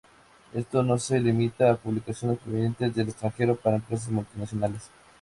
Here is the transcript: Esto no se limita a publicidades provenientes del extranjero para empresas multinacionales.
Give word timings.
Esto 0.55 0.81
no 0.81 0.97
se 0.97 1.19
limita 1.19 1.69
a 1.71 1.75
publicidades 1.77 2.39
provenientes 2.39 2.95
del 2.95 3.09
extranjero 3.09 3.55
para 3.55 3.75
empresas 3.75 4.09
multinacionales. 4.09 4.89